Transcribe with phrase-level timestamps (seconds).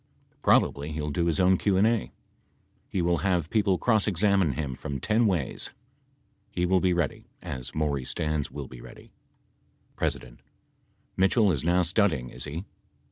[0.41, 2.11] Probably he will do his own Q and A.
[2.89, 5.73] He will have people cross examine him from ten ways.
[6.49, 9.11] He will be ready, as Maury Stans will be ready.
[9.99, 10.07] P.
[11.17, 12.65] Mitchell is now studying, is he.?